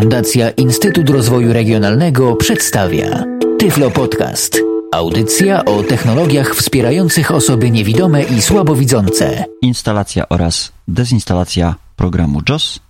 Fundacja 0.00 0.50
Instytut 0.50 1.10
Rozwoju 1.10 1.52
Regionalnego 1.52 2.36
przedstawia 2.36 3.24
Tyflo 3.58 3.90
Podcast. 3.90 4.58
Audycja 4.92 5.64
o 5.64 5.82
technologiach 5.82 6.54
wspierających 6.54 7.30
osoby 7.30 7.70
niewidome 7.70 8.22
i 8.22 8.42
słabowidzące. 8.42 9.44
Instalacja 9.62 10.28
oraz 10.28 10.72
dezinstalacja 10.88 11.74
programu 11.96 12.40
JOS. 12.48 12.80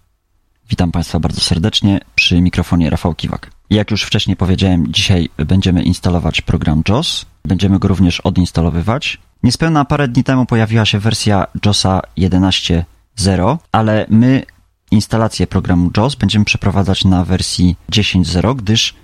Witam 0.70 0.92
Państwa 0.92 1.20
bardzo 1.20 1.40
serdecznie 1.40 2.00
przy 2.14 2.40
mikrofonie 2.40 2.90
Rafał 2.90 3.14
Kiwak. 3.14 3.50
Jak 3.70 3.90
już 3.90 4.02
wcześniej 4.02 4.36
powiedziałem, 4.36 4.92
dzisiaj 4.92 5.28
będziemy 5.36 5.82
instalować 5.82 6.40
program 6.40 6.82
JOS. 6.88 7.26
Będziemy 7.44 7.78
go 7.78 7.88
również 7.88 8.20
odinstalowywać. 8.20 9.18
Niespełna 9.42 9.84
parę 9.84 10.08
dni 10.08 10.24
temu 10.24 10.46
pojawiła 10.46 10.84
się 10.84 10.98
wersja 10.98 11.46
JOSa 11.66 12.02
11.0, 12.18 13.58
ale 13.72 14.06
my 14.08 14.42
instalację 14.90 15.46
programu 15.46 15.90
JOS 15.96 16.14
będziemy 16.14 16.44
przeprowadzać 16.44 17.04
na 17.04 17.24
wersji 17.24 17.76
10.0, 17.92 18.56
gdyż 18.56 18.94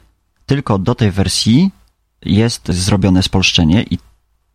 tylko 0.46 0.78
do 0.78 0.94
tej 0.94 1.10
wersji 1.10 1.70
jest 2.24 2.68
zrobione 2.68 3.22
spolszczenie 3.22 3.82
i 3.82 3.98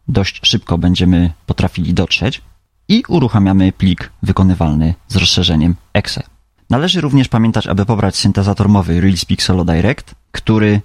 dość 0.07 0.39
szybko 0.43 0.77
będziemy 0.77 1.33
potrafili 1.45 1.93
dotrzeć 1.93 2.41
i 2.87 3.03
uruchamiamy 3.07 3.71
plik 3.71 4.11
wykonywalny 4.23 4.93
z 5.07 5.15
rozszerzeniem 5.15 5.75
exe. 5.93 6.23
Należy 6.69 7.01
również 7.01 7.27
pamiętać, 7.27 7.67
aby 7.67 7.85
pobrać 7.85 8.15
syntezator 8.15 8.69
mowy 8.69 9.01
Release 9.01 9.25
Pixelo 9.25 9.65
Direct, 9.65 10.15
który 10.31 10.81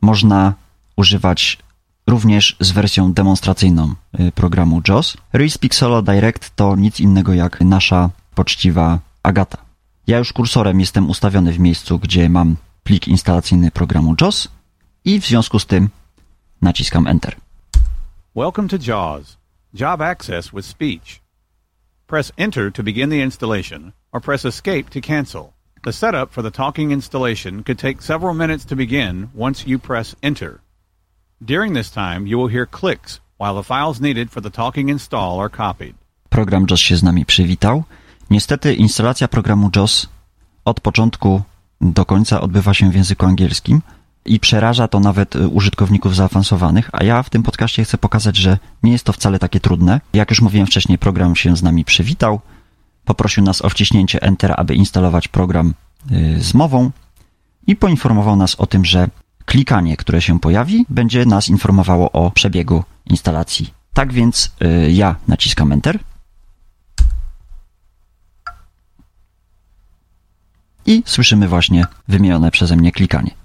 można 0.00 0.54
używać 0.96 1.58
również 2.06 2.56
z 2.60 2.70
wersją 2.70 3.12
demonstracyjną 3.12 3.94
y, 4.20 4.32
programu 4.32 4.82
JOS. 4.88 5.16
Release 5.32 5.58
Pixelo 5.58 6.02
Direct 6.02 6.56
to 6.56 6.76
nic 6.76 7.00
innego 7.00 7.34
jak 7.34 7.60
nasza 7.60 8.10
poczciwa 8.34 8.98
Agata. 9.22 9.58
Ja 10.06 10.18
już 10.18 10.32
kursorem 10.32 10.80
jestem 10.80 11.10
ustawiony 11.10 11.52
w 11.52 11.58
miejscu, 11.58 11.98
gdzie 11.98 12.28
mam 12.28 12.56
plik 12.82 13.08
instalacyjny 13.08 13.70
programu 13.70 14.14
JOS 14.20 14.48
i 15.04 15.20
w 15.20 15.26
związku 15.26 15.58
z 15.58 15.66
tym 15.66 15.88
naciskam 16.62 17.06
Enter. 17.06 17.36
Welcome 18.34 18.68
to 18.68 18.78
JAWS, 18.78 19.36
Job 19.74 20.00
Access 20.00 20.54
with 20.54 20.64
Speech. 20.64 21.20
Press 22.06 22.32
Enter 22.38 22.70
to 22.70 22.82
begin 22.82 23.10
the 23.10 23.20
installation, 23.20 23.92
or 24.10 24.20
press 24.20 24.46
Escape 24.46 24.88
to 24.88 25.02
cancel. 25.02 25.52
The 25.84 25.92
setup 25.92 26.32
for 26.32 26.40
the 26.40 26.50
talking 26.50 26.92
installation 26.92 27.62
could 27.62 27.78
take 27.78 28.00
several 28.00 28.32
minutes 28.32 28.64
to 28.64 28.74
begin 28.74 29.28
once 29.34 29.66
you 29.66 29.78
press 29.78 30.16
Enter. 30.22 30.60
During 31.44 31.74
this 31.74 31.90
time, 31.90 32.26
you 32.26 32.38
will 32.38 32.48
hear 32.48 32.64
clicks 32.64 33.20
while 33.36 33.54
the 33.54 33.62
files 33.62 34.00
needed 34.00 34.30
for 34.30 34.40
the 34.40 34.50
talking 34.50 34.88
install 34.88 35.38
are 35.38 35.50
copied. 35.50 35.94
Program 36.30 36.66
JOS 36.70 36.80
się 36.80 36.96
z 36.96 37.02
nami 37.02 37.26
przywitał. 37.26 37.84
Niestety 38.30 38.74
instalacja 38.74 39.28
programu 39.28 39.70
JOS 39.76 40.06
od 40.64 40.80
początku 40.80 41.42
do 41.80 42.04
końca 42.04 42.40
odbywa 42.40 42.74
się 42.74 42.90
w 42.90 42.94
języku 42.94 43.26
angielskim– 43.26 43.82
i 44.24 44.40
przeraża 44.40 44.88
to 44.88 45.00
nawet 45.00 45.36
y, 45.36 45.48
użytkowników 45.48 46.16
zaawansowanych, 46.16 46.90
a 46.92 47.04
ja 47.04 47.22
w 47.22 47.30
tym 47.30 47.42
podcaście 47.42 47.84
chcę 47.84 47.98
pokazać, 47.98 48.36
że 48.36 48.58
nie 48.82 48.92
jest 48.92 49.04
to 49.04 49.12
wcale 49.12 49.38
takie 49.38 49.60
trudne. 49.60 50.00
Jak 50.12 50.30
już 50.30 50.40
mówiłem 50.40 50.66
wcześniej, 50.66 50.98
program 50.98 51.36
się 51.36 51.56
z 51.56 51.62
nami 51.62 51.84
przywitał, 51.84 52.40
poprosił 53.04 53.44
nas 53.44 53.62
o 53.62 53.68
wciśnięcie 53.68 54.22
Enter, 54.22 54.54
aby 54.56 54.74
instalować 54.74 55.28
program 55.28 55.74
y, 56.12 56.42
z 56.42 56.54
mową 56.54 56.90
i 57.66 57.76
poinformował 57.76 58.36
nas 58.36 58.54
o 58.54 58.66
tym, 58.66 58.84
że 58.84 59.08
klikanie, 59.44 59.96
które 59.96 60.22
się 60.22 60.40
pojawi, 60.40 60.86
będzie 60.88 61.26
nas 61.26 61.48
informowało 61.48 62.12
o 62.12 62.30
przebiegu 62.30 62.84
instalacji. 63.06 63.74
Tak 63.94 64.12
więc 64.12 64.52
y, 64.86 64.92
ja 64.92 65.16
naciskam 65.28 65.72
Enter. 65.72 65.98
I 70.86 71.02
słyszymy 71.06 71.48
właśnie 71.48 71.86
wymienione 72.08 72.50
przeze 72.50 72.76
mnie 72.76 72.92
klikanie. 72.92 73.41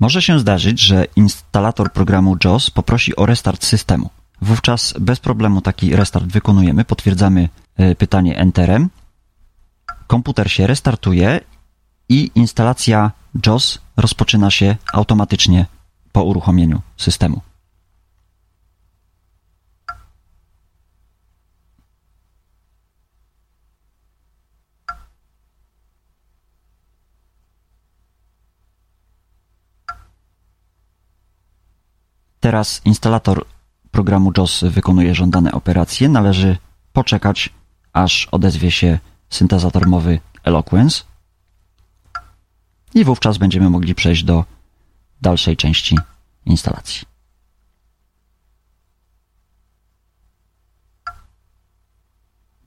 Może 0.00 0.22
się 0.22 0.38
zdarzyć, 0.38 0.80
że 0.80 1.04
instalator 1.16 1.92
programu 1.92 2.36
JOS 2.44 2.70
poprosi 2.70 3.16
o 3.16 3.26
restart 3.26 3.64
systemu. 3.64 4.10
Wówczas 4.42 4.94
bez 5.00 5.20
problemu 5.20 5.60
taki 5.60 5.96
restart 5.96 6.26
wykonujemy, 6.26 6.84
potwierdzamy 6.84 7.48
e, 7.76 7.94
pytanie 7.94 8.38
Enterem. 8.38 8.90
Komputer 10.06 10.50
się 10.50 10.66
restartuje 10.66 11.40
i 12.08 12.30
instalacja 12.34 13.10
JOS 13.46 13.78
rozpoczyna 13.96 14.50
się 14.50 14.76
automatycznie 14.92 15.66
po 16.12 16.24
uruchomieniu 16.24 16.80
systemu. 16.96 17.40
Teraz 32.46 32.80
instalator 32.84 33.44
programu 33.90 34.32
JOS 34.36 34.64
wykonuje 34.64 35.14
żądane 35.14 35.52
operacje. 35.52 36.08
Należy 36.08 36.56
poczekać, 36.92 37.50
aż 37.92 38.28
odezwie 38.32 38.70
się 38.70 38.98
syntezator 39.30 39.86
mowy 39.86 40.20
Eloquence 40.44 41.02
i 42.94 43.04
wówczas 43.04 43.38
będziemy 43.38 43.70
mogli 43.70 43.94
przejść 43.94 44.24
do 44.24 44.44
dalszej 45.22 45.56
części 45.56 45.98
instalacji. 46.44 47.15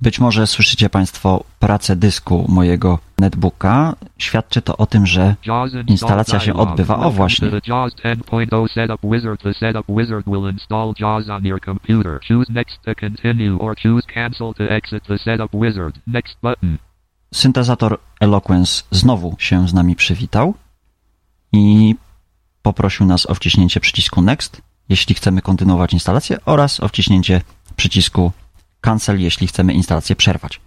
Być 0.02 0.20
może 0.20 0.48
słyszycie 0.48 0.90
Państwo 0.90 1.44
pracę 1.60 1.96
dysku 1.96 2.46
mojego 2.50 3.00
netbooka. 3.18 3.96
Świadczy 4.18 4.62
to 4.62 4.78
o 4.78 4.86
tym, 4.86 5.06
że 5.06 5.36
instalacja 5.88 6.40
się 6.40 6.54
odbywa. 6.54 6.98
O 6.98 7.12
właśnie. 7.12 7.50
Syntezator 17.34 18.00
Eloquence 18.20 18.84
znowu 18.92 19.36
się 19.40 19.68
z 19.68 19.74
nami 19.74 19.96
przywitał 19.96 20.54
i 21.54 21.96
poprosił 22.62 23.06
nas 23.06 23.30
o 23.30 23.36
wciśnięcie 23.36 23.80
przycisku 23.80 24.22
Next, 24.22 24.62
jeśli 24.90 25.16
chcemy 25.16 25.42
kontynuować 25.42 25.94
instalację, 25.94 26.38
oraz 26.46 26.80
o 26.80 26.88
wciśnięcie 26.88 27.42
przycisku 27.76 28.32
cancel, 28.82 29.22
jeśli 29.22 29.48
chcemy 29.48 29.74
instalację 29.74 30.16
przerwać. 30.16 30.62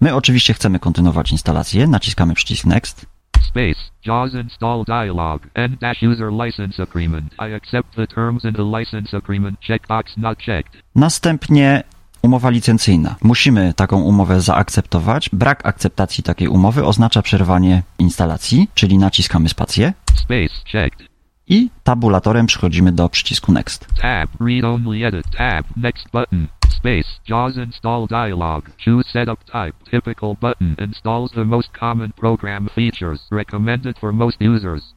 My 0.00 0.14
oczywiście 0.14 0.54
chcemy 0.54 0.78
kontynuować 0.78 1.32
instalację, 1.32 1.86
naciskamy 1.86 2.34
przycisk 2.34 2.64
Next. 2.64 3.06
Space, 3.42 3.80
JAWS 4.06 4.34
install 4.34 4.84
dialog, 4.84 5.42
N-user 5.54 6.32
license 6.32 6.82
agreement. 6.82 7.32
I 7.32 7.54
accept 7.54 7.94
the 7.96 8.06
terms 8.06 8.44
in 8.44 8.52
the 8.52 8.78
license 8.78 9.16
agreement, 9.16 9.60
checkbox 9.60 10.16
not 10.16 10.38
checked. 10.38 10.82
Następnie 10.94 11.82
umowa 12.22 12.50
licencyjna. 12.50 13.16
Musimy 13.22 13.74
taką 13.74 14.00
umowę 14.00 14.40
zaakceptować. 14.40 15.30
Brak 15.32 15.66
akceptacji 15.66 16.24
takiej 16.24 16.48
umowy 16.48 16.84
oznacza 16.84 17.22
przerwanie 17.22 17.82
instalacji, 17.98 18.68
czyli 18.74 18.98
naciskamy 18.98 19.48
spację. 19.48 19.92
Space, 20.14 20.54
checked. 20.72 21.08
I 21.48 21.70
tabulatorem 21.84 22.46
przechodzimy 22.46 22.92
do 22.92 23.08
przycisku 23.08 23.52
Next. 23.52 23.86
Tab, 24.00 24.30
read 24.40 24.64
only 24.64 25.06
edit, 25.06 25.24
tab, 25.38 25.66
next 25.76 26.04
button. 26.12 26.46
Space, 26.80 27.20
JAWS 27.28 27.56
install 27.56 28.06
dialog. 28.06 28.64
Choose 28.84 29.04
setup 29.12 29.44
type. 29.44 29.74
Typical 29.90 30.34
button 30.40 30.76
installs 30.78 31.30
the 31.32 31.44
most 31.44 31.68
common 31.80 32.12
program 32.12 32.68
features. 32.74 33.20
Recommended 33.30 33.98
for 33.98 34.12
most 34.12 34.38
users. 34.40 34.94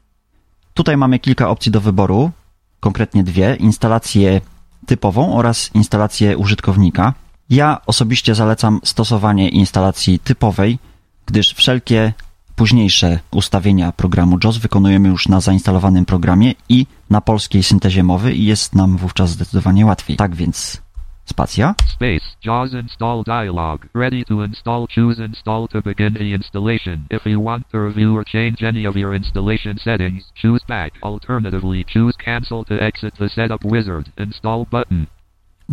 Tutaj 0.74 0.98
mamy 0.98 1.20
kilka 1.20 1.50
opcji 1.50 1.72
do 1.72 1.82
wyboru, 1.82 2.32
konkretnie 2.80 3.24
dwie. 3.24 3.56
Instalację 3.56 4.42
typową 4.86 5.38
oraz 5.38 5.76
instalację 5.76 6.38
użytkownika. 6.38 7.14
Ja 7.50 7.82
osobiście 7.86 8.36
zalecam 8.36 8.80
stosowanie 8.84 9.50
instalacji 9.50 10.20
typowej, 10.20 10.80
gdyż 11.26 11.54
wszelkie 11.54 12.14
późniejsze 12.56 13.20
ustawienia 13.32 13.92
programu 13.92 14.38
JOS 14.44 14.58
wykonujemy 14.58 15.10
już 15.10 15.28
na 15.28 15.42
zainstalowanym 15.42 16.06
programie 16.06 16.54
i 16.70 16.86
na 17.10 17.22
polskiej 17.22 17.64
syntezie 17.64 18.04
mowy 18.04 18.34
i 18.34 18.46
jest 18.46 18.76
nam 18.76 18.98
wówczas 18.98 19.30
zdecydowanie 19.30 19.86
łatwiej. 19.86 20.18
Tak 20.18 20.36
więc 20.36 20.83
spacja. 21.26 21.76
Space. 21.88 22.26
JAWS 22.46 22.74
install 22.74 23.24
dialog. 23.24 23.86
Ready 23.94 24.26
to 24.26 24.44
install. 24.44 24.88
Choose 24.88 25.26
install 25.26 25.68
to 25.68 25.82
begin 25.82 26.14
the 26.14 26.34
installation. 26.34 27.06
If 27.10 27.30
you 27.30 27.44
want 27.44 27.70
to 27.72 27.78
review 27.88 28.18
or 28.18 28.26
change 28.26 28.68
any 28.68 28.88
of 28.88 28.96
your 28.96 29.16
installation 29.16 29.78
settings, 29.80 30.24
choose 30.42 30.66
back. 30.68 30.94
Alternatively, 31.02 31.86
choose 31.94 32.18
cancel 32.26 32.66
to 32.66 32.74
exit 32.82 33.14
the 33.18 33.30
setup 33.30 33.62
wizard. 33.64 34.10
Install 34.18 34.66
button. 34.72 35.06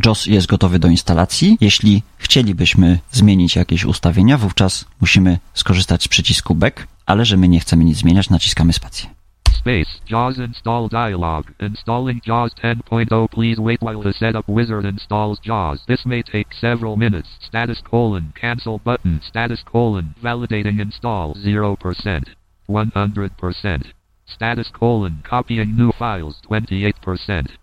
JOS 0.05 0.27
jest 0.27 0.47
gotowy 0.47 0.79
do 0.79 0.89
instalacji. 0.89 1.59
Jeśli 1.61 2.03
chcielibyśmy 2.19 2.99
zmienić 3.13 3.57
jakieś 3.57 3.85
ustawienia, 3.85 4.39
wówczas 4.39 4.85
musimy 5.01 5.39
skorzystać 5.55 6.03
z 6.03 6.09
przycisku 6.09 6.55
back, 6.55 6.87
ale 7.07 7.25
że 7.25 7.37
my 7.37 7.49
nie 7.49 7.61
chcemy 7.61 7.85
nic 7.85 7.97
zmieniać, 7.97 8.31
naciskamy 8.31 8.73
spację. 8.73 9.20
Space. 9.61 10.01
JAWS 10.07 10.39
install 10.39 10.89
dialog. 10.89 11.43
Installing 11.61 12.23
JAWS 12.25 12.55
10.0. 12.55 13.31
Please 13.31 13.59
wait 13.61 13.83
while 13.83 14.01
the 14.01 14.15
setup 14.15 14.49
wizard 14.49 14.87
installs 14.87 15.39
JAWS. 15.39 15.85
This 15.87 16.07
may 16.07 16.23
take 16.23 16.55
several 16.55 16.97
minutes. 16.97 17.29
Status 17.41 17.83
colon. 17.83 18.33
Cancel 18.41 18.79
button. 18.79 19.21
Status 19.23 19.63
colon. 19.63 20.15
Validating 20.23 20.81
install. 20.81 21.35
0%. 21.35 22.25
100%. 22.69 23.85
Status 24.25 24.69
colon. 24.71 25.23
Copying 25.31 25.77
new 25.77 25.93
files. 25.93 26.41
28%. 26.51 27.59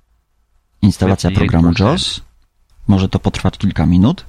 Instalacja 0.82 1.32
programu 1.32 1.72
JOS 1.80 2.22
może 2.88 3.10
to 3.10 3.20
potrwać 3.20 3.58
kilka 3.58 3.86
minut 3.86 4.26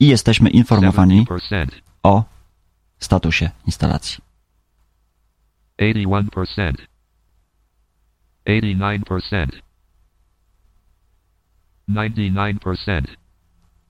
i 0.00 0.06
jesteśmy 0.06 0.50
informowani 0.50 1.26
70%. 1.26 1.66
o 2.02 2.24
statusie 2.98 3.50
instalacji. 3.66 4.18
81%. 5.80 6.89
89%. 8.46 9.60
99%. 11.88 13.16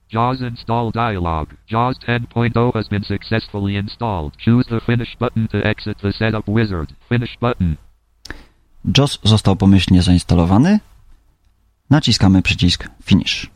JAWS 0.09 0.41
install 0.41 0.91
dialog. 0.91 1.49
JAWS 1.67 1.99
10.0 1.99 2.73
has 2.73 2.87
been 2.89 3.03
successfully 3.03 3.75
installed. 3.77 4.33
Choose 4.37 4.65
the 4.67 4.81
Finish 4.81 5.15
button 5.17 5.47
to 5.47 5.65
exit 5.65 5.97
the 6.01 6.11
setup 6.11 6.47
wizard. 6.47 6.89
Finish 7.09 7.37
button. 7.39 7.77
JOS 8.97 9.19
został 9.23 9.55
pomyślnie 9.55 10.01
zainstalowany. 10.01 10.79
Naciskamy 11.89 12.41
przycisk 12.41 12.89
Finish. 13.03 13.49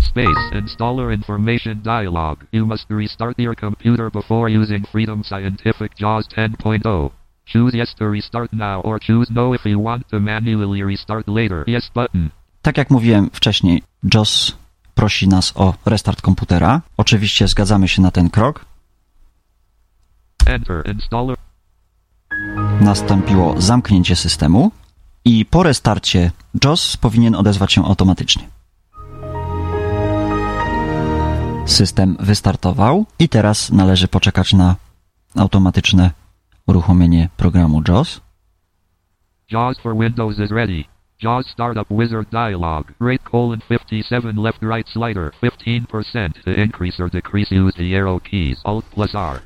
Space. 0.00 0.58
Installer 0.58 1.12
information 1.12 1.82
dialog. 1.82 2.44
You 2.52 2.66
must 2.66 2.90
restart 2.90 3.38
your 3.38 3.56
computer 3.56 4.10
before 4.10 4.58
using 4.58 4.86
Freedom 4.86 5.24
Scientific 5.24 6.00
JAWS 6.00 6.28
10.0. 6.28 7.10
Choose 7.52 7.76
yes 7.76 7.94
to 7.94 8.10
restart 8.10 8.52
now 8.52 8.82
or 8.82 9.00
choose 9.00 9.32
no 9.34 9.54
if 9.54 9.68
you 9.68 9.82
want 9.82 10.08
to 10.08 10.20
manually 10.20 10.84
restart 10.84 11.28
later. 11.28 11.64
Yes 11.66 11.90
button. 11.94 12.30
Tak 12.62 12.76
jak 12.76 12.90
mówiłem 12.90 13.30
wcześniej, 13.32 13.82
JOS 14.14 14.56
prosi 14.94 15.28
nas 15.28 15.52
o 15.54 15.74
restart 15.86 16.20
komputera. 16.20 16.80
Oczywiście 16.96 17.48
zgadzamy 17.48 17.88
się 17.88 18.02
na 18.02 18.10
ten 18.10 18.30
krok. 18.30 18.64
Enter. 20.46 20.82
Installer. 20.94 21.36
Nastąpiło 22.80 23.60
zamknięcie 23.60 24.16
systemu 24.16 24.70
i 25.24 25.44
po 25.44 25.62
restarcie 25.62 26.30
JOS 26.64 26.96
powinien 26.96 27.34
odezwać 27.34 27.72
się 27.72 27.84
automatycznie. 27.84 28.48
System 31.66 32.16
wystartował 32.20 33.06
i 33.18 33.28
teraz 33.28 33.70
należy 33.70 34.08
poczekać 34.08 34.52
na 34.52 34.76
automatyczne 35.36 36.10
uruchomienie 36.66 37.28
programu 37.36 37.82
JOS. 37.88 38.20
JAWS 39.50 39.78
for 39.78 39.96
Windows 39.96 40.38
is 40.38 40.50
ready. 40.50 40.84
JAWS 41.22 41.46
Startup 41.46 41.88
Wizard 41.90 42.30
dialog. 42.30 42.92
Rate 43.00 43.24
colon 43.30 43.60
57 43.68 44.42
left 44.42 44.62
right 44.62 44.88
slider 44.88 45.30
15%. 45.42 46.44
To 46.44 46.50
increase 46.50 47.02
or 47.02 47.10
decrease 47.10 47.52
use 47.52 47.76
the 47.76 47.96
arrow 47.98 48.22
keys. 48.22 48.60
Alt 48.64 48.84
plus 48.84 49.14
R. 49.14 49.40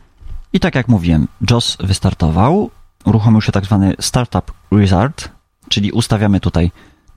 I 0.53 0.61
tak 0.61 0.75
jak 0.75 0.89
mówiłem, 0.89 1.29
JOS 1.51 1.77
wystartował, 1.81 2.71
uruchomił 3.05 3.41
się 3.41 3.53
tak 3.53 3.65
zwany 3.65 3.95
Startup 4.01 4.53
Wizard, 4.73 5.29
czyli 5.69 5.93
ustawiamy 5.93 6.41
tutaj 6.41 6.71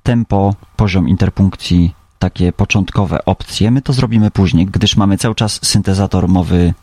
tempo, 0.04 0.56
poziom 0.76 1.10
interpunkcji, 1.10 1.96
takie 2.20 2.54
początkowe 2.54 3.26
opcje. 3.26 3.72
My 3.72 3.82
to 3.82 3.94
zrobimy 3.94 4.32
później, 4.32 4.66
gdyż 4.66 4.98
mamy 4.98 5.18
cały 5.18 5.36
czas 5.36 5.60
syntezator 5.66 6.28
mowy 6.28 6.74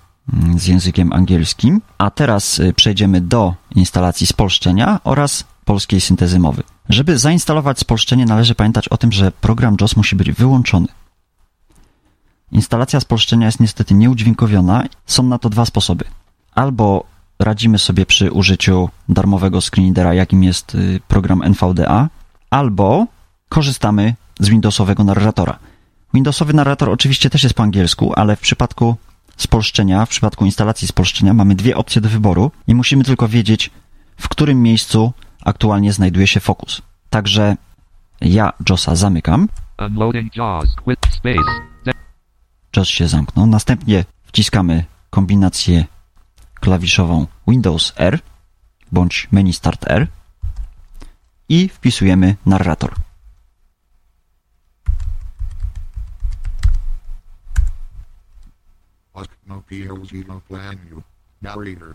z 0.56 0.66
językiem 0.66 1.12
angielskim. 1.12 1.80
A 1.98 2.10
teraz 2.10 2.58
y, 2.58 2.72
przejdziemy 2.72 3.20
do 3.20 3.54
instalacji 3.74 4.26
spolszczenia 4.26 5.00
oraz 5.04 5.44
polskiej 5.64 6.00
syntezy 6.00 6.38
mowy. 6.38 6.62
Żeby 6.88 7.18
zainstalować 7.18 7.78
spolszczenie, 7.78 8.26
należy 8.26 8.54
pamiętać 8.54 8.88
o 8.88 8.96
tym, 8.96 9.12
że 9.12 9.32
program 9.32 9.76
JOS 9.80 9.96
musi 9.96 10.16
być 10.16 10.32
wyłączony. 10.32 10.88
Instalacja 12.52 13.00
spolszczenia 13.00 13.46
jest 13.46 13.60
niestety 13.60 13.94
nieudźwiękowiona. 13.94 14.84
Są 15.06 15.22
na 15.22 15.38
to 15.38 15.50
dwa 15.50 15.64
sposoby. 15.64 16.04
Albo 16.54 17.04
radzimy 17.38 17.78
sobie 17.78 18.06
przy 18.06 18.32
użyciu 18.32 18.88
darmowego 19.08 19.60
screenreadera, 19.60 20.14
jakim 20.14 20.44
jest 20.44 20.74
y, 20.74 21.00
program 21.08 21.42
NVDA, 21.42 22.08
albo 22.50 23.06
korzystamy 23.48 24.14
z 24.40 24.48
Windowsowego 24.48 25.04
narratora. 25.04 25.58
Windowsowy 26.14 26.52
narrator 26.54 26.90
oczywiście 26.90 27.30
też 27.30 27.42
jest 27.42 27.54
po 27.54 27.62
angielsku, 27.62 28.12
ale 28.16 28.36
w 28.36 28.40
przypadku 28.40 28.96
spolszczenia, 29.42 30.06
w 30.06 30.08
przypadku 30.08 30.44
instalacji 30.44 30.88
spolszczenia 30.88 31.34
mamy 31.34 31.54
dwie 31.54 31.76
opcje 31.76 32.00
do 32.00 32.08
wyboru 32.08 32.50
i 32.66 32.74
musimy 32.74 33.04
tylko 33.04 33.28
wiedzieć, 33.28 33.70
w 34.16 34.28
którym 34.28 34.62
miejscu 34.62 35.12
aktualnie 35.44 35.92
znajduje 35.92 36.26
się 36.26 36.40
fokus. 36.40 36.82
Także 37.10 37.56
ja 38.20 38.52
JOSa 38.68 38.94
zamykam, 38.94 39.48
JOS 42.76 42.88
się 42.88 43.08
zamknął, 43.08 43.46
następnie 43.46 44.04
wciskamy 44.24 44.84
kombinację 45.10 45.84
klawiszową 46.54 47.26
Windows 47.48 47.92
R 47.96 48.18
bądź 48.92 49.28
menu 49.32 49.52
Start 49.52 49.84
R 49.90 50.06
i 51.48 51.68
wpisujemy 51.68 52.36
narrator. 52.46 52.94
No 59.50 59.62
PLZ 59.68 60.12
plan 60.48 60.76
you. 60.90 61.02
Narrator. 61.42 61.94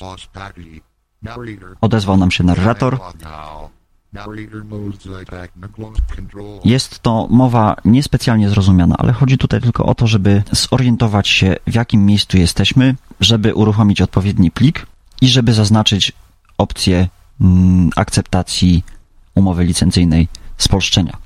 Os 0.00 0.26
package. 0.26 0.80
Narrator. 1.22 1.76
Odezwał 1.80 2.16
nam 2.16 2.30
się 2.30 2.44
narrator. 2.44 2.98
Jest 6.64 6.98
to 6.98 7.26
mowa 7.30 7.76
niespecjalnie 7.84 8.50
zrozumiana, 8.50 8.94
ale 8.98 9.12
chodzi 9.12 9.38
tutaj 9.38 9.60
tylko 9.60 9.86
o 9.86 9.94
to, 9.94 10.06
żeby 10.06 10.42
zorientować 10.52 11.28
się, 11.28 11.56
w 11.66 11.74
jakim 11.74 12.06
miejscu 12.06 12.38
jesteśmy, 12.38 12.94
żeby 13.20 13.54
uruchomić 13.54 14.00
odpowiedni 14.00 14.50
plik 14.50 14.86
i 15.20 15.28
żeby 15.28 15.52
zaznaczyć 15.52 16.12
opcję 16.58 17.08
mm, 17.40 17.90
akceptacji 17.96 18.84
umowy 19.34 19.64
licencyjnej 19.64 20.28
spolszczenia. 20.58 21.25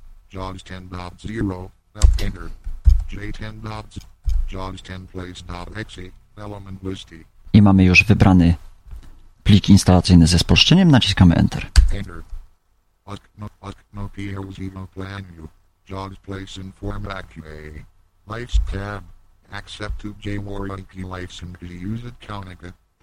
Jogs 0.33 0.63
10.0. 0.63 1.69
Up 1.95 2.21
enter. 2.21 2.49
J 3.09 3.31
10 3.31 3.61
dots. 3.61 3.99
Jogs 4.51 4.81
10 4.81 5.07
place 5.07 5.43
dot 5.47 5.77
exe. 5.77 6.01
Element 6.37 6.83
listy. 6.83 7.23
I 7.53 7.61
mamy 7.61 7.83
już 7.83 8.03
wybrany 8.03 8.55
plik 9.43 9.69
instalacyjny 9.69 10.27
ze 10.27 10.39
spolszczeniem, 10.39 10.91
naciskamy 10.91 11.35
Enter. 11.35 11.69
Enter. 11.93 12.23
Husk 13.05 13.23
no 13.37 13.47
husk 13.59 13.77
no 13.93 14.09
PLZ. 14.09 14.57
Jogs 15.89 16.17
place. 16.19 16.61
Lights 18.27 18.59
tab. 18.71 19.03
Accept 19.51 20.01
to 20.01 20.07
license. 21.17 21.57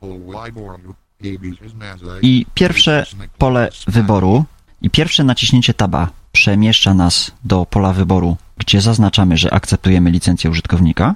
Pull 0.00 0.18
you. 0.56 0.94
I 2.22 2.46
pierwsze 2.54 3.06
pole 3.38 3.70
wyboru 3.86 4.44
i 4.82 4.90
pierwsze 4.90 5.24
naciśnięcie 5.24 5.74
taba 5.74 6.10
przemieszcza 6.38 6.94
nas 6.94 7.30
do 7.44 7.66
pola 7.66 7.92
wyboru, 7.92 8.36
gdzie 8.58 8.80
zaznaczamy, 8.80 9.36
że 9.36 9.54
akceptujemy 9.54 10.10
licencję 10.10 10.50
użytkownika. 10.50 11.14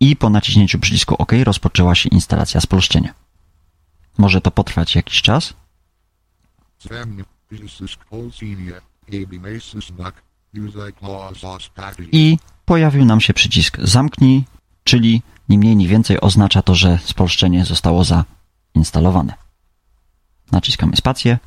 I 0.00 0.16
po 0.16 0.30
naciśnięciu 0.30 0.78
przycisku 0.78 1.14
OK 1.18 1.32
rozpoczęła 1.44 1.94
się 1.94 2.08
instalacja 2.08 2.60
spolszczenia. 2.60 3.14
Może 4.18 4.40
to 4.40 4.50
potrwać 4.50 4.96
jakiś 4.96 5.22
czas. 5.22 5.54
I 12.12 12.38
pojawił 12.64 13.04
nam 13.04 13.20
się 13.20 13.34
przycisk 13.34 13.78
zamknij, 13.80 14.44
czyli 14.88 15.22
ni 15.48 15.58
mniej, 15.58 15.76
ni 15.76 15.88
więcej 15.88 16.20
oznacza 16.20 16.62
to, 16.62 16.74
że 16.74 16.98
spolszczenie 17.04 17.64
zostało 17.64 18.04
zainstalowane. 18.04 19.34
Naciskamy 20.52 20.96
spację 20.96 21.38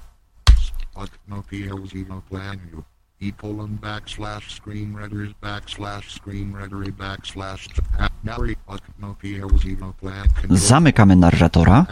Zamykamy 10.49 11.15
narratora 11.15 11.85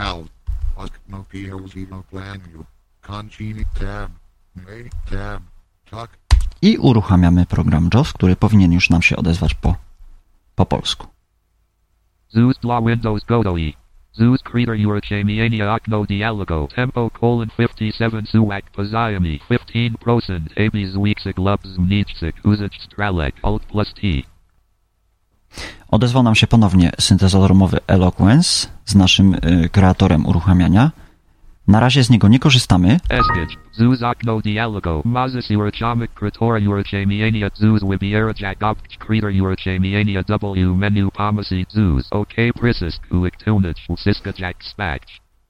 i 6.61 6.77
uruchamiamy 6.77 7.45
program 7.45 7.89
JOS, 7.93 8.13
który 8.13 8.35
powinien 8.35 8.71
już 8.73 8.89
nam 8.89 9.01
się 9.01 9.15
odezwać 9.15 9.53
po, 9.53 9.75
po 10.55 10.65
polsku. 10.65 11.18
Zeus 12.33 12.57
dla 12.61 12.81
Windows 12.81 13.25
Godoi. 13.25 13.73
Zeus 14.11 14.41
Creator 14.43 14.75
Urachamiania 14.87 15.75
Okno 15.75 16.05
Dialogo 16.05 16.67
Tempo 16.75 17.09
colon 17.09 17.47
57 17.57 18.27
Suwak 18.27 18.71
Pozajami 18.71 19.39
15% 19.49 20.67
Abis 20.67 20.95
Weeksik 20.95 21.37
Lubs 21.37 21.77
Mnichsik 21.77 22.35
Uzich 22.43 22.83
Stralek 22.85 23.35
Alt 23.43 23.65
plus 23.65 23.93
T. 23.93 24.01
Odezwał 25.91 26.23
nam 26.23 26.35
się 26.35 26.47
ponownie 26.47 26.91
syntezator 26.99 27.55
mowy 27.55 27.77
Eloquence 27.87 28.67
z 28.85 28.95
naszym 28.95 29.33
y, 29.33 29.69
kreatorem 29.69 30.25
uruchamiania. 30.25 30.91
Na 31.69 31.79
razie 31.79 32.03
z 32.03 32.09
niego 32.09 32.27
nie 32.27 32.39
korzystamy. 32.39 32.99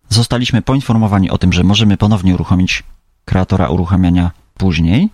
Zostaliśmy 0.10 0.62
poinformowani 0.62 1.30
o 1.30 1.38
tym, 1.38 1.54
że 1.54 1.64
możemy 1.64 1.98
ponownie 1.98 2.34
uruchomić 2.34 2.84
kreatora 3.26 3.70
uruchamiania 3.70 4.32
później. 4.58 5.10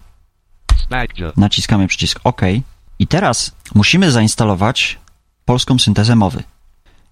Naciskamy 1.38 1.88
przycisk 1.88 2.20
OK. 2.24 2.42
I 3.00 3.08
teraz 3.08 3.56
musimy 3.76 4.12
zainstalować 4.12 5.00
polską 5.46 5.80
syntezę 5.80 6.16
mowy. 6.16 6.44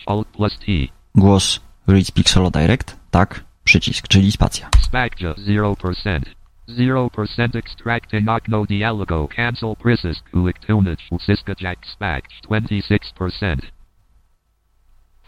Alt 0.06 0.28
plus 0.28 0.58
T. 0.58 0.72
głos 1.14 1.60
ReadSpeak 1.86 2.28
Solo 2.28 2.50
Direct? 2.50 2.96
Tak, 3.10 3.44
przycisk, 3.64 4.08
czyli 4.08 4.32
spacja. 4.32 4.68
Spacja 4.80 5.32
0%. 5.32 6.20
0% 6.68 7.56
extracting 7.56 8.28
Okno 8.28 8.66
Dialogo. 8.66 9.28
Cancel 9.36 9.76
Prisis. 9.76 10.22
Kulik 10.32 10.58
Tunich. 10.58 10.98
Cisco 11.26 11.52
Jack 11.60 11.86
Spatch. 11.86 12.28
26%. 12.50 13.56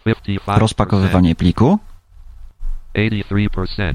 55%. 0.06 0.58
Rozpakowywanie 0.58 1.35
pliku. 1.35 1.78
83%. 2.94 3.94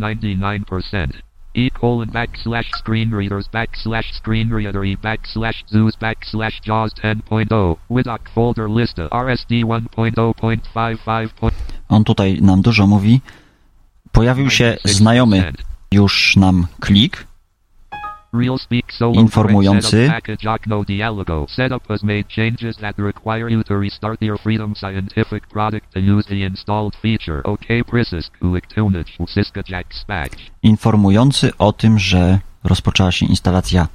99%. 0.00 1.22
E 1.54 1.70
colon 1.70 2.10
backslash 2.10 2.70
screen 2.78 3.10
readers 3.14 3.48
backslash 3.48 4.12
screen 4.12 4.50
reader 4.50 4.84
e 4.84 4.96
backslash 4.96 5.64
Zeus 5.70 5.96
backslash 5.96 6.60
JAWS 6.66 6.92
10.0 6.94 7.76
Widoc 7.88 8.20
folder 8.34 8.68
lista 8.70 9.08
RSD 9.10 9.50
1.0.55. 9.64 11.50
On 11.88 12.04
tutaj 12.04 12.38
nam 12.42 12.62
dużo 12.62 12.86
mówi. 12.86 13.20
Pojawił 14.12 14.50
się 14.50 14.76
znajomy 14.84 15.52
już 15.92 16.36
nam 16.36 16.66
klik, 16.80 17.25
Informujący. 19.12 20.08
informujący 30.62 31.56
o 31.58 31.72
tym, 31.72 31.98
że 31.98 32.38
rozpoczęła 32.64 33.12
się 33.12 33.26
instalacja 33.26 33.88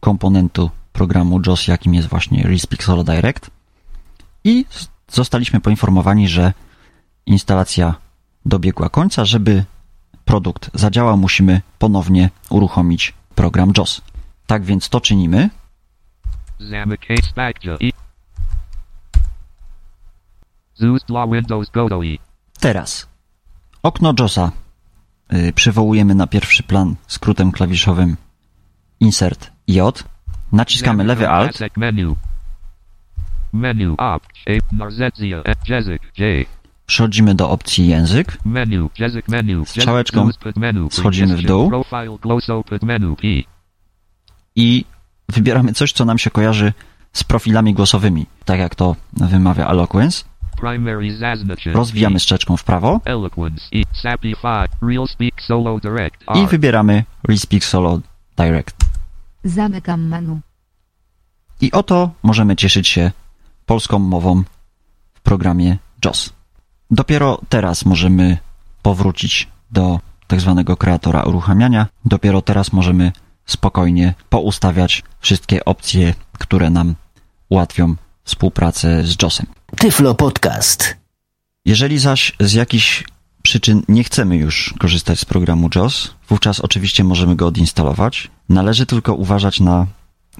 komponentu 0.00 0.70
programu 0.92 1.40
JOS, 1.46 1.66
jakim 1.66 1.94
jest 1.94 2.08
właśnie 2.08 2.42
RealSpeak 2.42 2.84
Solo 2.84 3.04
Direct. 3.04 3.50
I 4.44 4.64
zostaliśmy 5.08 5.60
poinformowani, 5.60 6.28
że 6.28 6.52
instalacja 7.26 7.94
dobiegła 8.46 8.88
końca. 8.88 9.24
Żeby 9.24 9.64
produkt 10.24 10.70
zadziałał, 10.74 11.16
musimy 11.16 11.60
ponownie 11.78 12.30
uruchomić 12.50 13.14
program 13.40 13.72
JOS. 13.76 14.02
Tak 14.46 14.64
więc 14.64 14.88
to 14.88 15.00
czynimy. 15.00 15.50
E. 16.60 17.90
Teraz 22.60 23.08
okno 23.82 24.14
JOSa 24.18 24.52
y, 25.32 25.52
przywołujemy 25.52 26.14
na 26.14 26.26
pierwszy 26.26 26.62
plan 26.62 26.96
skrótem 27.06 27.52
klawiszowym 27.52 28.16
Insert 29.00 29.50
J. 29.68 30.04
Naciskamy 30.52 31.04
lewy 31.04 31.28
Alt. 31.28 31.58
Menu. 31.76 32.16
J. 36.18 36.48
Przechodzimy 36.90 37.34
do 37.34 37.50
opcji 37.50 37.86
język. 37.86 38.38
Menu. 38.44 38.90
Jezik 38.98 39.28
menu. 39.28 39.66
Strzałeczką 39.66 40.30
schodzimy 40.90 41.36
w 41.36 41.42
dół. 41.42 41.70
I 44.56 44.84
wybieramy 45.28 45.72
coś, 45.72 45.92
co 45.92 46.04
nam 46.04 46.18
się 46.18 46.30
kojarzy 46.30 46.72
z 47.12 47.24
profilami 47.24 47.74
głosowymi, 47.74 48.26
tak 48.44 48.60
jak 48.60 48.74
to 48.74 48.96
wymawia 49.12 49.68
Eloquence. 49.68 50.24
Rozwijamy 51.72 52.20
strzeczką 52.20 52.56
w 52.56 52.64
prawo 52.64 53.00
Eloquence. 53.04 53.64
Sapify. 54.02 54.66
Real 54.82 55.08
Speak 55.08 55.42
Solo 55.42 55.80
Direct. 55.80 56.24
i 56.34 56.46
wybieramy 56.46 57.04
ReSpeak 57.28 57.64
Solo 57.64 58.00
Direct. 58.36 58.76
Zamykam 59.44 60.08
menu. 60.08 60.40
I 61.60 61.72
oto 61.72 62.10
możemy 62.22 62.56
cieszyć 62.56 62.88
się 62.88 63.10
polską 63.66 63.98
mową 63.98 64.42
w 65.14 65.20
programie 65.20 65.78
JOS. 66.04 66.39
Dopiero 66.90 67.40
teraz 67.48 67.84
możemy 67.84 68.38
powrócić 68.82 69.48
do 69.70 70.00
tak 70.26 70.40
zwanego 70.40 70.76
kreatora 70.76 71.22
uruchamiania. 71.22 71.86
Dopiero 72.04 72.42
teraz 72.42 72.72
możemy 72.72 73.12
spokojnie 73.46 74.14
poustawiać 74.30 75.02
wszystkie 75.20 75.64
opcje, 75.64 76.14
które 76.38 76.70
nam 76.70 76.94
ułatwią 77.48 77.94
współpracę 78.24 79.02
z 79.06 79.22
JOSem. 79.22 79.46
Tyflo 79.76 80.14
Podcast. 80.14 80.96
Jeżeli 81.64 81.98
zaś 81.98 82.32
z 82.40 82.52
jakichś 82.52 83.04
przyczyn 83.42 83.82
nie 83.88 84.04
chcemy 84.04 84.36
już 84.36 84.74
korzystać 84.78 85.20
z 85.20 85.24
programu 85.24 85.68
JOS, 85.74 86.14
wówczas 86.28 86.60
oczywiście 86.60 87.04
możemy 87.04 87.36
go 87.36 87.46
odinstalować. 87.46 88.30
Należy 88.48 88.86
tylko 88.86 89.14
uważać 89.14 89.60
na 89.60 89.86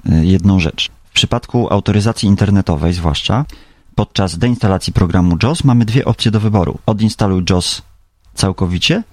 y, 0.09 0.25
jedną 0.25 0.59
rzecz. 0.59 0.89
W 1.09 1.13
przypadku 1.13 1.73
autoryzacji 1.73 2.29
internetowej, 2.29 2.93
zwłaszcza 2.93 3.45
podczas 3.95 4.37
deinstalacji 4.37 4.93
programu 4.93 5.37
JOS, 5.43 5.63
mamy 5.63 5.85
dwie 5.85 6.05
opcje 6.05 6.31
do 6.31 6.39
wyboru: 6.39 6.79
odinstaluj 6.85 7.43
JOS 7.49 7.81
całkowicie 8.33 9.03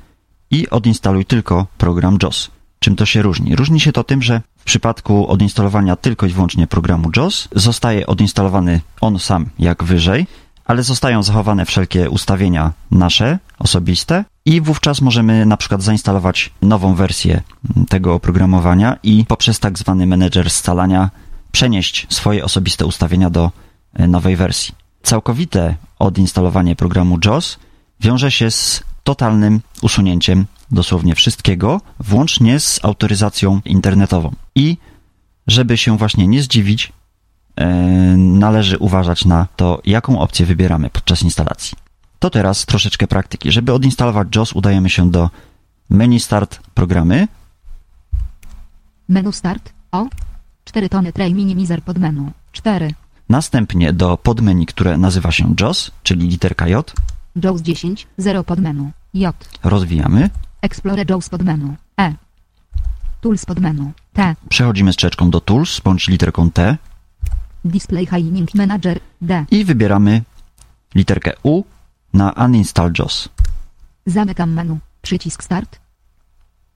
i 0.51 0.71
odinstaluj 0.71 1.25
tylko 1.25 1.67
program 1.79 2.19
JOS. 2.23 2.51
Czym 2.79 2.97
to 2.97 3.07
się 3.07 3.23
różni? 3.23 3.57
Różni 3.57 3.81
się 3.81 3.93
to 3.93 4.05
tym, 4.05 4.23
że 4.23 4.43
w 4.59 4.65
przypadku 4.65 5.29
odinstalowania 5.29 5.97
tylko 5.97 6.27
i 6.27 6.31
wyłącznie 6.31 6.67
programu 6.67 7.11
JOS 7.17 7.49
zostaje 7.55 8.07
odinstalowany 8.07 8.81
on 9.01 9.19
sam 9.19 9.47
jak 9.59 9.85
wyżej, 9.85 10.27
ale 10.65 10.83
zostają 10.83 11.23
zachowane 11.23 11.67
wszelkie 11.67 12.11
ustawienia 12.11 12.73
nasze, 12.91 13.39
osobiste 13.59 14.25
i 14.45 14.61
wówczas 14.61 15.01
możemy 15.01 15.47
na 15.47 15.57
przykład 15.57 15.83
zainstalować 15.83 16.51
nową 16.63 16.95
wersję 16.95 17.43
tego 17.89 18.15
oprogramowania 18.15 18.97
i 19.03 19.25
poprzez 19.29 19.61
tak 19.61 19.79
zwany 19.79 20.07
menedżer 20.07 20.51
scalania 20.51 21.11
przenieść 21.53 22.07
swoje 22.11 22.45
osobiste 22.45 22.87
ustawienia 22.87 23.31
do 23.31 23.51
nowej 23.95 24.37
wersji. 24.37 24.75
Całkowite 25.03 25.75
odinstalowanie 25.99 26.77
programu 26.77 27.19
JOS 27.25 27.59
wiąże 28.01 28.31
się 28.31 28.51
z 28.51 28.83
totalnym 29.05 29.61
usunięciem 29.83 30.47
dosłownie 30.71 31.15
wszystkiego, 31.15 31.81
włącznie 32.01 32.61
z 32.61 32.81
autoryzacją 32.85 33.61
internetową. 33.65 34.35
I 34.55 34.77
żeby 35.47 35.77
się 35.77 35.99
właśnie 35.99 36.29
nie 36.29 36.43
zdziwić, 36.43 36.93
e, 37.57 37.67
należy 38.17 38.79
uważać 38.79 39.25
na 39.25 39.47
to, 39.57 39.81
jaką 39.85 40.21
opcję 40.21 40.47
wybieramy 40.47 40.91
podczas 40.91 41.23
instalacji. 41.23 41.79
To 42.19 42.31
teraz 42.31 42.67
troszeczkę 42.67 43.07
praktyki. 43.07 43.53
Żeby 43.53 43.73
odinstalować 43.73 44.37
JOS, 44.37 44.53
udajemy 44.53 44.91
się 44.91 45.11
do 45.11 45.31
menu 45.91 46.21
Start 46.21 46.61
programy. 46.75 47.29
Menu 49.09 49.33
Start. 49.33 49.73
O. 49.93 50.07
4 50.65 50.89
tony 50.89 51.13
tray 51.13 51.35
minimizer 51.35 51.83
pod 51.83 51.99
menu. 51.99 52.31
4. 52.53 52.95
Następnie 53.29 53.93
do 53.93 54.17
podmenu, 54.17 54.67
które 54.67 54.99
nazywa 54.99 55.33
się 55.33 55.55
JOS, 55.61 55.91
czyli 56.03 56.29
literka 56.29 56.69
J. 56.69 56.95
Jaws 57.43 57.63
10. 57.63 58.07
0 58.19 58.45
pod 58.45 58.59
menu. 58.61 58.91
J. 59.15 59.49
Rozwijamy. 59.63 60.31
Explorer 60.63 61.11
Jaws 61.11 61.29
pod 61.29 61.43
menu. 61.43 61.77
E. 62.01 62.15
Tools 63.21 63.47
pod 63.47 63.61
menu. 63.61 63.93
T. 64.13 64.37
Przechodzimy 64.49 64.93
strzeczką 64.93 65.31
do 65.31 65.41
Tools 65.41 65.81
bądź 65.81 66.09
literką 66.09 66.51
T 66.51 66.77
Display 67.65 68.07
Hiding 68.07 68.55
Manager. 68.55 69.01
D. 69.21 69.45
i 69.51 69.65
wybieramy 69.65 70.23
literkę 70.95 71.33
U 71.43 71.63
na 72.13 72.33
Uninstall 72.33 72.93
JOS. 72.99 73.29
Zamykam 74.07 74.53
menu. 74.53 74.79
Przycisk 75.03 75.43
Start. 75.45 75.79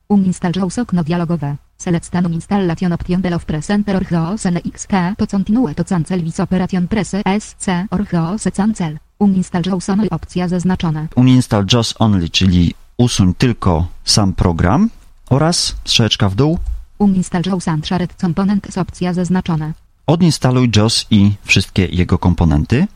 Uninstall 0.08 0.52
JAWS 0.56 0.78
okno 0.78 1.04
dialogowe. 1.04 1.56
Stanu 2.02 2.28
installation 2.28 2.92
option 2.92 3.20
del 3.22 3.34
of 3.34 3.44
presenter 3.44 3.96
or 3.96 4.04
HOS 4.04 4.44
NXT 4.46 4.92
to 5.18 5.26
continue 5.26 5.74
to 5.74 5.84
cancel 5.84 6.22
vis 6.22 6.40
operation 6.40 6.88
presse 6.88 7.22
SC 7.40 7.68
or 7.90 8.06
HOS 8.12 8.48
cancel. 8.56 8.98
Uninstall 9.18 9.62
JAWS 9.66 9.88
only 9.88 10.10
opcja 10.10 10.48
zaznaczona. 10.48 11.06
Uninstall 11.16 11.64
JOS 11.72 11.94
Only, 11.98 12.28
czyli 12.30 12.74
usuń 12.98 13.34
tylko 13.34 13.86
sam 14.04 14.32
program 14.32 14.90
oraz 15.30 15.76
strzeczka 15.84 16.28
w 16.28 16.34
dół 16.34 16.58
Uninstall 16.98 17.42
JAWS 17.46 17.68
Unshared 17.68 18.14
Components 18.20 18.78
opcja 18.78 19.12
zaznaczona. 19.12 19.72
odinstaluj 20.06 20.70
JOS 20.76 21.06
i 21.10 21.32
wszystkie 21.44 21.86
jego 21.86 22.18
komponenty 22.18 22.86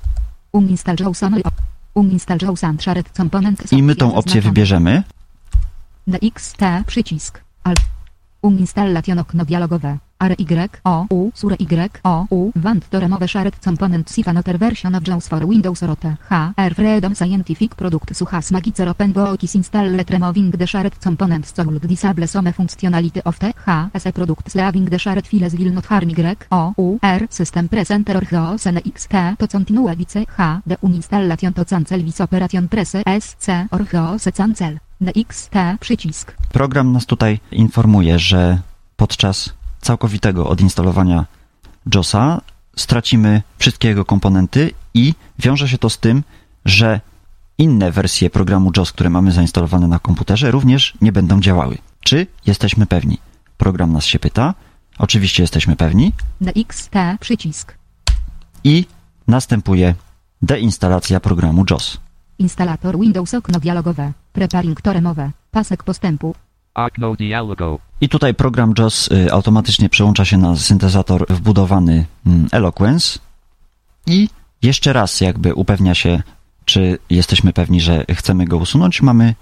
Uninstall 0.52 0.96
JAWS 1.00 1.22
only 1.22 1.42
Uninstall 1.94 2.38
JAWS 2.42 2.62
Unshared 2.62 3.08
Components 3.16 3.72
i 3.72 3.82
my 3.82 3.96
tą 3.96 4.14
opcję 4.14 4.34
zaznaczona. 4.34 4.50
wybierzemy. 4.52 5.02
DXT 6.06 6.60
przycisk. 6.86 7.40
Alt. 7.64 7.80
Uninstallation 8.40 9.18
okno 9.18 9.44
dialogowe. 9.44 9.98
ARY 10.18 10.70
O 10.84 11.06
U 11.10 11.30
Sure 11.34 11.56
Y 11.58 11.90
O 12.02 12.26
U 12.30 12.52
Want 12.62 12.88
to 12.88 12.98
remove 12.98 13.26
shared 13.26 13.52
component 13.62 14.10
if 14.16 14.26
another 14.26 14.56
version 14.56 14.94
of 14.94 15.02
JAWS 15.02 15.28
for 15.28 15.44
Windows 15.44 15.82
Rote 15.82 16.08
H 16.08 16.52
R 16.56 16.74
Freedom 16.74 17.14
Scientific 17.14 17.74
Product 17.74 18.14
Suchas 18.14 18.50
Magicer 18.50 18.88
Open 18.88 19.12
Bookis 19.12 19.54
Installed 19.56 20.10
Removing 20.10 20.50
the 20.50 20.66
shared 20.66 20.98
components 20.98 21.52
Sold 21.54 21.86
Disable 21.86 22.26
some 22.26 22.50
functionality 22.50 23.20
of 23.24 23.38
the 23.38 23.48
H 23.48 23.90
S 23.92 24.10
Products 24.12 24.54
Leaving 24.54 24.86
the 24.86 24.98
shared 24.98 25.26
files 25.26 25.54
will 25.54 25.72
not 25.72 25.84
harm 25.84 26.08
Y 26.08 26.36
O 26.50 26.74
U 26.78 26.98
R 27.02 27.26
System 27.28 27.68
Presenter 27.68 28.16
or 28.16 28.24
HOS 28.24 28.64
NXT 28.64 29.36
to 29.36 29.46
continue 29.46 29.84
vice 29.86 30.16
H 30.16 30.28
The 30.64 30.78
uninstallation 30.82 31.54
to 31.54 31.64
cancel 31.64 32.00
vis 32.00 32.20
operation 32.20 32.68
presse 32.68 33.02
SC 33.04 33.48
or 33.70 33.84
HOS 33.84 34.30
cancel 34.34 34.78
DXT 35.00 35.50
przycisk. 35.80 36.36
Program 36.52 36.92
nas 36.92 37.06
tutaj 37.06 37.40
informuje, 37.52 38.18
że 38.18 38.60
podczas 38.96 39.54
całkowitego 39.80 40.48
odinstalowania 40.48 41.24
JOSa 41.94 42.40
stracimy 42.76 43.42
wszystkie 43.58 43.88
jego 43.88 44.04
komponenty 44.04 44.70
i 44.94 45.14
wiąże 45.38 45.68
się 45.68 45.78
to 45.78 45.90
z 45.90 45.98
tym, 45.98 46.22
że 46.64 47.00
inne 47.58 47.90
wersje 47.92 48.30
programu 48.30 48.70
JOS, 48.76 48.92
które 48.92 49.10
mamy 49.10 49.32
zainstalowane 49.32 49.88
na 49.88 49.98
komputerze, 49.98 50.50
również 50.50 50.94
nie 51.00 51.12
będą 51.12 51.40
działały. 51.40 51.78
Czy 52.00 52.26
jesteśmy 52.46 52.86
pewni? 52.86 53.18
Program 53.56 53.92
nas 53.92 54.04
się 54.04 54.18
pyta. 54.18 54.54
Oczywiście 54.98 55.42
jesteśmy 55.42 55.76
pewni 55.76 56.12
DXT 56.40 56.94
przycisk. 57.20 57.74
i 58.64 58.86
następuje 59.28 59.94
deinstalacja 60.42 61.20
programu 61.20 61.64
JOS. 61.70 62.00
Instalator 62.38 62.98
Windows 63.00 63.34
okno 63.34 63.60
dialogowe. 63.60 64.12
Preparing 64.36 64.80
to 64.80 64.92
remove. 64.92 65.30
Pasek 65.50 65.82
postępu. 65.82 66.34
Okno. 66.74 67.16
I 68.00 68.08
tutaj 68.08 68.34
program 68.34 68.74
JOS 68.78 69.08
y, 69.12 69.32
automatycznie 69.32 69.88
przełącza 69.88 70.24
się 70.24 70.38
na 70.38 70.56
syntezator 70.56 71.26
wbudowany 71.28 72.06
mm, 72.26 72.48
Eloquence 72.52 73.18
i 74.06 74.28
jeszcze 74.62 74.92
raz 74.92 75.20
jakby 75.20 75.54
upewnia 75.54 75.94
się, 75.94 76.22
czy 76.64 76.98
jesteśmy 77.10 77.52
pewni, 77.52 77.80
że 77.80 78.04
chcemy 78.14 78.44
go 78.44 78.56
usunąć. 78.56 79.02
Mamy 79.02 79.34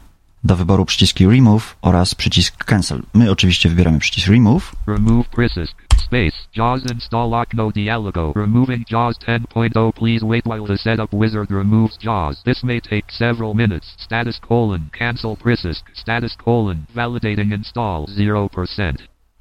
do 0.45 0.57
wyboru 0.57 0.85
przyciski 0.85 1.27
Remove 1.27 1.77
oraz 1.83 2.15
przycisk 2.15 2.65
Cancel. 2.65 3.03
My 3.15 3.31
oczywiście 3.31 3.69
wybieramy 3.69 3.99
przycisk 3.99 4.29
Remove. 4.29 4.73
Remove 4.87 5.29
Prissisk. 5.29 5.85
Space. 5.97 6.37
JAWS 6.57 6.83
install 6.93 7.35
Okno 7.35 7.71
Dialogo. 7.71 8.33
Removing 8.37 8.91
JAWS 8.91 9.19
10.0 9.19 9.93
please 9.93 10.27
wait 10.27 10.45
while 10.47 10.67
the 10.67 10.79
setup 10.79 11.11
wizard 11.13 11.51
removes 11.51 11.99
JAWS. 12.03 12.43
This 12.43 12.65
may 12.65 12.81
take 12.81 13.13
several 13.13 13.55
minutes. 13.55 13.95
Status 13.97 14.41
colon. 14.41 14.89
Cancel 14.99 15.37
Prissisk. 15.37 15.85
Status 15.95 16.37
colon. 16.37 16.85
Validating 16.95 17.53
install. 17.53 18.07
0%. 18.07 18.95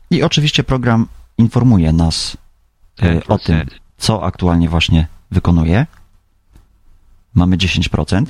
I 0.09 0.23
oczywiście 0.23 0.63
program 0.63 1.07
informuje 1.37 1.93
nas 1.93 2.37
y, 3.03 3.27
o 3.27 3.37
tym, 3.37 3.55
10%. 3.55 3.65
co 3.97 4.23
aktualnie 4.23 4.69
właśnie 4.69 5.07
wykonuje. 5.31 5.85
Mamy 7.33 7.57
10%. 7.57 8.25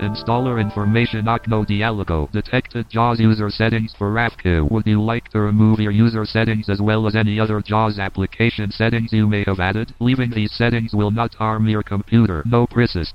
Installer 0.00 0.60
information 0.60 1.28
Okno 1.28 1.64
Dialogo. 1.64 2.28
Detected 2.32 2.86
JAWS 2.94 3.20
user 3.20 3.50
settings 3.52 3.94
for 3.94 4.12
RAFQ. 4.12 4.70
Would 4.70 4.86
you 4.86 5.12
like 5.12 5.28
to 5.30 5.38
remove 5.40 5.82
your 5.82 5.92
user 6.06 6.26
settings 6.26 6.68
as 6.68 6.80
well 6.80 7.06
as 7.06 7.14
any 7.14 7.40
other 7.40 7.62
JAWS 7.70 7.98
application 7.98 8.70
settings 8.72 9.12
you 9.12 9.28
may 9.28 9.44
have 9.46 9.60
added? 9.60 9.92
Leaving 10.00 10.30
these 10.34 10.54
settings 10.56 10.92
will 10.94 11.10
not 11.10 11.34
harm 11.34 11.68
your 11.68 11.84
computer. 11.84 12.42
No 12.46 12.66
Prissisk. 12.66 13.14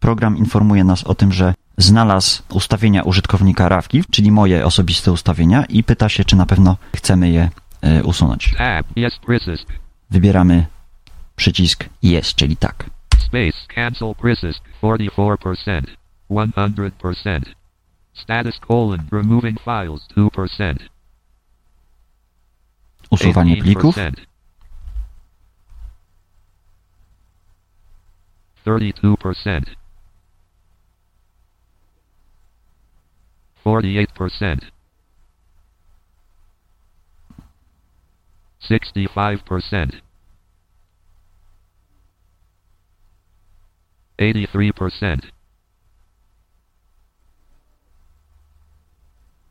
program 0.00 0.36
informuje 0.36 0.84
nas 0.84 1.04
o 1.04 1.14
tym, 1.14 1.32
że 1.32 1.54
znalazł 1.78 2.42
ustawienia 2.52 3.02
użytkownika 3.02 3.68
Rawki, 3.68 4.04
czyli 4.10 4.32
moje 4.32 4.66
osobiste 4.66 5.12
ustawienia 5.12 5.64
i 5.64 5.82
pyta 5.84 6.08
się, 6.08 6.24
czy 6.24 6.36
na 6.36 6.46
pewno 6.46 6.76
chcemy 6.96 7.30
je 7.30 7.50
e, 7.82 8.02
usunąć. 8.04 8.54
Tab. 8.58 8.86
Yes 8.96 9.18
Prissisk. 9.26 9.72
Wybieramy 10.10 10.66
przycisk 11.36 11.84
Yes, 12.02 12.34
czyli 12.34 12.56
tak. 12.56 12.90
Space. 13.18 13.74
Cancel 13.74 14.14
Prissisk. 14.14 14.60
44%. 14.82 15.99
100%. 16.30 17.54
Status 18.12 18.58
colon. 18.58 19.08
Removing 19.10 19.58
files. 19.58 20.08
2%. 20.16 20.76
Usuwanie 23.10 23.56
plików. 23.56 23.96
18%. 23.96 24.30
32%. 28.64 29.76
48%. 33.64 34.70
65%. 38.60 40.02
83%. 44.18 45.39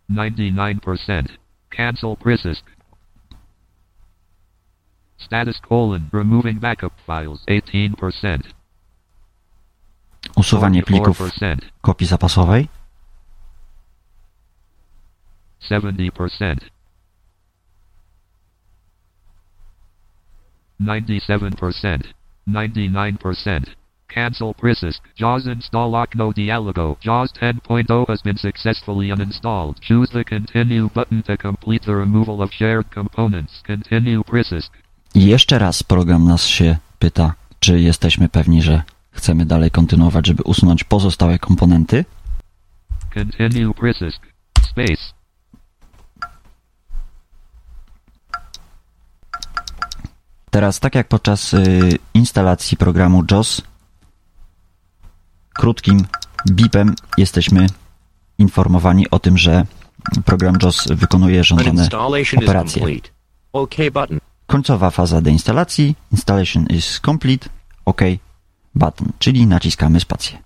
99%. 0.10 1.38
Cancel 1.70 2.16
Prissisk. 2.16 2.64
Status 5.18 5.60
colon. 5.60 6.10
Removing 6.14 6.60
backup 6.60 6.94
files. 7.06 7.46
18%. 7.48 8.40
Usuwanie 10.36 10.84
plików 10.84 11.20
44%. 11.20 11.58
kopii 11.82 12.08
zapasowej. 12.08 12.68
70%. 15.62 16.56
97%. 20.80 22.14
99%. 22.48 23.79
Cancel 24.16 24.54
Prisysk. 24.54 25.02
JAWS 25.20 25.46
install 25.46 25.96
okno 25.96 26.34
dialogo. 26.34 26.96
JAWS 27.04 27.34
10.0 27.34 28.08
has 28.08 28.22
been 28.22 28.38
successfully 28.38 29.12
uninstalled. 29.12 29.80
Choose 29.88 30.12
the 30.12 30.24
continue 30.24 30.90
button 30.90 31.24
to 31.24 31.38
complete 31.38 31.86
the 31.86 31.96
removal 31.96 32.42
of 32.42 32.54
shared 32.54 32.94
components. 32.94 33.64
Continue 33.68 34.24
Prisysk. 34.24 34.72
I 35.16 35.26
jeszcze 35.26 35.60
raz 35.60 35.84
program 35.84 36.26
nas 36.26 36.46
się 36.46 36.78
pyta, 37.00 37.34
czy 37.60 37.80
jesteśmy 37.80 38.30
pewni, 38.30 38.62
że 38.62 38.82
chcemy 39.12 39.46
dalej 39.46 39.72
kontynuować, 39.72 40.28
żeby 40.28 40.44
usunąć 40.44 40.84
pozostałe 40.84 41.40
komponenty. 41.40 42.06
Continue 43.14 43.74
Prisysk. 43.74 44.22
Space. 44.62 45.20
Teraz, 50.50 50.80
tak 50.80 50.96
jak 50.96 51.08
podczas 51.08 51.54
y, 51.54 51.98
instalacji 52.14 52.78
programu 52.78 53.24
JOS, 53.32 53.62
krótkim 55.60 56.06
bipem 56.52 56.96
jesteśmy 57.18 57.68
informowani 58.38 59.10
o 59.10 59.20
tym, 59.20 59.38
że 59.38 59.66
program 60.26 60.56
JOS 60.64 60.88
wykonuje 60.88 61.42
is 61.42 61.52
operacje. 62.44 62.84
Końcowa 64.48 64.90
faza 64.90 65.22
deinstalacji, 65.22 65.96
installation 66.12 66.66
is 66.66 67.00
complete, 67.06 67.50
OK 67.86 68.02
button, 68.76 69.08
czyli 69.20 69.48
naciskamy 69.48 70.00
spację. 70.00 70.38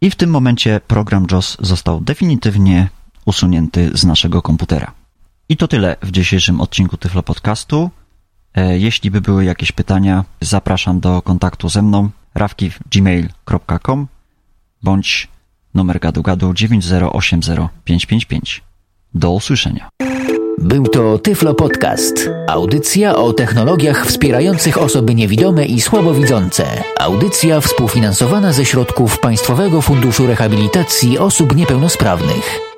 I 0.00 0.10
w 0.10 0.16
tym 0.16 0.30
momencie 0.30 0.80
program 0.88 1.26
JOS 1.30 1.56
został 1.60 2.00
definitywnie 2.00 2.88
usunięty 3.24 3.90
z 3.94 4.04
naszego 4.04 4.42
komputera. 4.42 4.92
I 5.48 5.56
to 5.56 5.68
tyle 5.68 5.96
w 6.02 6.10
dzisiejszym 6.10 6.60
odcinku 6.60 6.96
Tyflo 6.96 7.22
Podcastu. 7.22 7.90
E, 8.54 8.78
Jeśli 8.78 9.10
by 9.10 9.20
były 9.20 9.44
jakieś 9.44 9.72
pytania, 9.72 10.24
zapraszam 10.40 11.00
do 11.00 11.22
kontaktu 11.22 11.68
ze 11.68 11.82
mną 11.82 12.10
rafki.gmail.com 12.34 14.13
bądź 14.84 15.28
numer 15.74 16.00
gadu 16.00 16.22
gadu 16.22 16.52
9080555. 16.52 18.62
Do 19.14 19.30
usłyszenia. 19.30 19.88
Był 20.58 20.86
to 20.86 21.18
Tyflo 21.18 21.54
Podcast. 21.54 22.30
Audycja 22.48 23.16
o 23.16 23.32
technologiach 23.32 24.06
wspierających 24.06 24.78
osoby 24.78 25.14
niewidome 25.14 25.66
i 25.66 25.80
słabowidzące. 25.80 26.64
Audycja 27.00 27.60
współfinansowana 27.60 28.52
ze 28.52 28.64
środków 28.64 29.20
Państwowego 29.20 29.82
Funduszu 29.82 30.26
Rehabilitacji 30.26 31.18
Osób 31.18 31.56
Niepełnosprawnych. 31.56 32.73